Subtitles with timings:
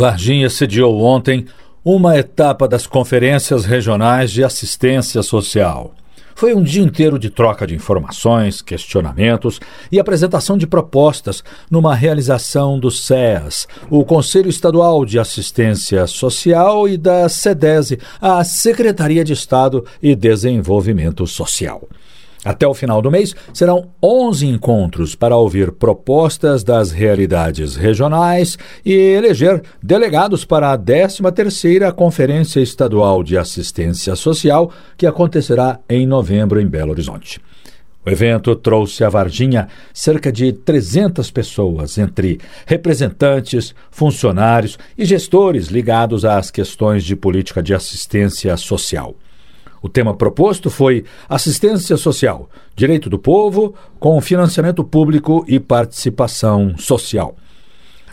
[0.00, 1.44] Varginha sediou ontem
[1.84, 5.92] uma etapa das conferências regionais de assistência social.
[6.34, 9.60] Foi um dia inteiro de troca de informações, questionamentos
[9.92, 16.96] e apresentação de propostas numa realização do SEAS, o Conselho Estadual de Assistência Social, e
[16.96, 21.86] da SEDESE, a Secretaria de Estado e Desenvolvimento Social.
[22.44, 28.92] Até o final do mês, serão 11 encontros para ouvir propostas das realidades regionais e
[28.92, 36.66] eleger delegados para a 13ª Conferência Estadual de Assistência Social, que acontecerá em novembro em
[36.66, 37.40] Belo Horizonte.
[38.04, 46.24] O evento trouxe à Varginha cerca de 300 pessoas, entre representantes, funcionários e gestores ligados
[46.24, 49.14] às questões de política de assistência social.
[49.82, 57.34] O tema proposto foi Assistência Social, Direito do Povo, com financiamento público e participação social.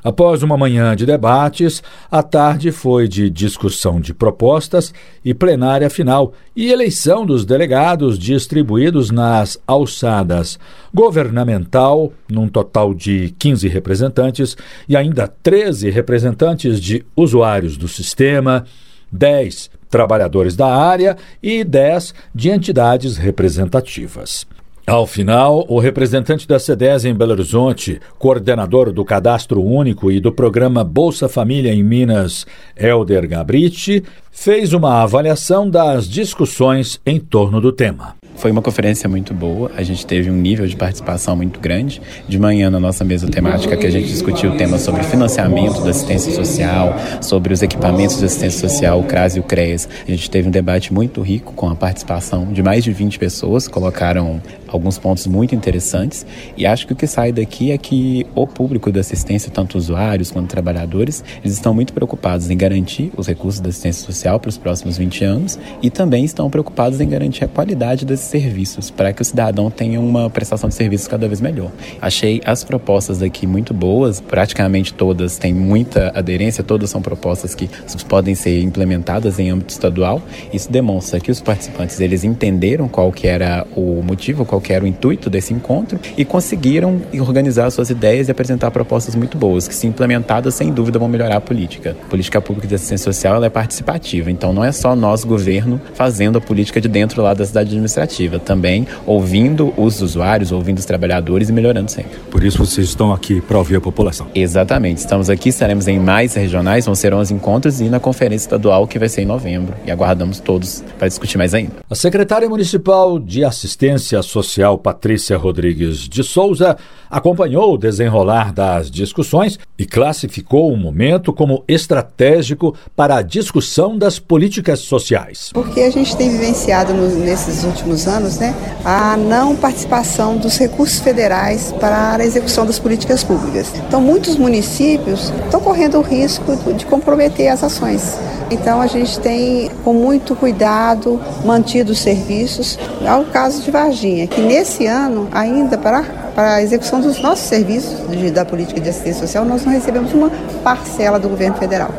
[0.03, 4.94] Após uma manhã de debates, a tarde foi de discussão de propostas
[5.25, 10.58] e plenária final e eleição dos delegados distribuídos nas alçadas
[10.94, 14.56] governamental, num total de 15 representantes,
[14.88, 18.63] e ainda 13 representantes de usuários do sistema,
[19.11, 24.45] 10 trabalhadores da área e 10 de entidades representativas.
[24.88, 30.31] Ao final, o representante da CEDES em Belo Horizonte, coordenador do Cadastro Único e do
[30.31, 37.73] programa Bolsa Família em Minas, Helder Gabriti, fez uma avaliação das discussões em torno do
[37.73, 38.16] tema.
[38.38, 41.99] Foi uma conferência muito boa, a gente teve um nível de participação muito grande.
[42.27, 45.89] De manhã, na nossa mesa temática, que a gente discutiu o tema sobre financiamento da
[45.89, 49.89] assistência social, sobre os equipamentos de assistência social, o CRAS e o CREAS.
[50.07, 53.67] A gente teve um debate muito rico com a participação de mais de 20 pessoas,
[53.67, 58.45] colocaram alguns pontos muito interessantes e acho que o que sai daqui é que o
[58.45, 63.59] público da assistência, tanto usuários quanto trabalhadores, eles estão muito preocupados em garantir os recursos
[63.59, 67.47] da assistência social para os próximos 20 anos e também estão preocupados em garantir a
[67.47, 71.72] qualidade desses serviços para que o cidadão tenha uma prestação de serviços cada vez melhor.
[72.01, 77.69] Achei as propostas aqui muito boas, praticamente todas têm muita aderência, todas são propostas que
[78.07, 80.22] podem ser implementadas em âmbito estadual.
[80.53, 84.84] Isso demonstra que os participantes eles entenderam qual que era o motivo, qual que era
[84.84, 89.75] o intuito desse encontro e conseguiram organizar suas ideias e apresentar propostas muito boas que,
[89.75, 91.96] se implementadas, sem dúvida vão melhorar a política.
[92.06, 96.38] A política pública de assistência social é participativa, então não é só nós, governo, fazendo
[96.38, 101.50] a política de dentro lá da cidade administrativa, também ouvindo os usuários, ouvindo os trabalhadores
[101.50, 102.17] e melhorando sempre.
[102.31, 104.28] Por isso vocês estão aqui para ouvir a população.
[104.33, 108.88] Exatamente, estamos aqui, estaremos em mais regionais, vão ser 11 encontros e na conferência estadual
[108.88, 111.73] que vai ser em novembro e aguardamos todos para discutir mais ainda.
[111.89, 116.77] A secretária municipal de assistência social social Patrícia Rodrigues de Souza
[117.09, 124.19] acompanhou o desenrolar das discussões e classificou o momento como estratégico para a discussão das
[124.19, 125.51] políticas sociais.
[125.53, 128.53] Porque a gente tem vivenciado nesses últimos anos né,
[128.84, 133.68] a não participação dos recursos federais para a execução das políticas públicas.
[133.88, 138.18] Então, muitos municípios estão correndo o risco de comprometer as ações.
[138.50, 142.79] Então a gente tem, com muito cuidado, mantido os serviços.
[143.03, 146.03] É o caso de Varginha, que nesse ano, ainda para,
[146.34, 150.13] para a execução dos nossos serviços de, da política de assistência social, nós não recebemos
[150.13, 150.31] uma
[150.63, 151.89] parcela do governo federal.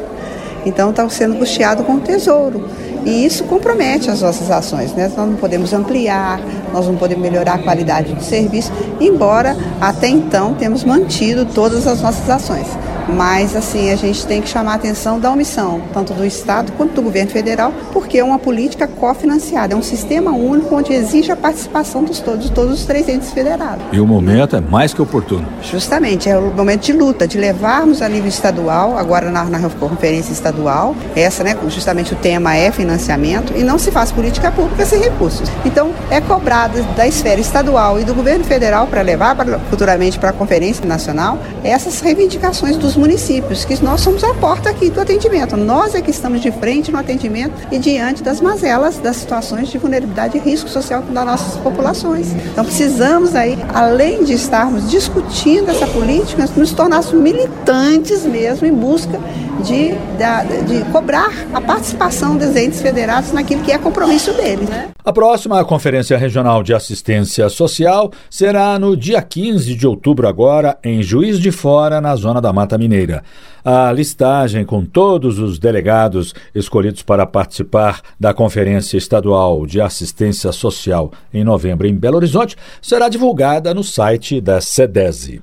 [0.64, 2.64] Então está sendo custeado com o tesouro.
[3.04, 4.92] E isso compromete as nossas ações.
[4.92, 5.10] Né?
[5.16, 6.40] Nós não podemos ampliar,
[6.72, 12.02] nós não podemos melhorar a qualidade do serviço, embora até então temos mantido todas as
[12.02, 12.66] nossas ações.
[13.08, 16.94] Mas, assim, a gente tem que chamar a atenção da omissão, tanto do Estado quanto
[16.94, 21.36] do governo federal, porque é uma política cofinanciada, é um sistema único onde exige a
[21.36, 23.84] participação dos todos, de todos os três entes federados.
[23.92, 25.46] E o momento é mais que oportuno.
[25.62, 30.32] Justamente, é o momento de luta, de levarmos a nível estadual, agora na, na conferência
[30.32, 35.00] estadual, essa, né, justamente o tema é financiamento, e não se faz política pública sem
[35.00, 35.48] recursos.
[35.64, 40.30] Então, é cobrado da esfera estadual e do governo federal para levar pra, futuramente para
[40.30, 45.56] a Conferência Nacional essas reivindicações dos municípios, que nós somos a porta aqui do atendimento.
[45.56, 49.78] Nós é que estamos de frente no atendimento e diante das mazelas, das situações de
[49.78, 52.32] vulnerabilidade e risco social das nossas populações.
[52.52, 59.20] Então precisamos aí, além de estarmos discutindo essa política, nos tornarmos militantes mesmo em busca
[59.62, 64.68] de, de, de cobrar a participação dos entes federados naquilo que é compromisso deles.
[64.68, 64.88] Né?
[65.04, 71.02] A próxima Conferência Regional de Assistência Social será no dia 15 de outubro, agora, em
[71.02, 73.22] Juiz de Fora, na zona da Mata Mineira.
[73.64, 81.12] A listagem com todos os delegados escolhidos para participar da Conferência Estadual de Assistência Social
[81.34, 85.42] em novembro em Belo Horizonte será divulgada no site da SEDESE.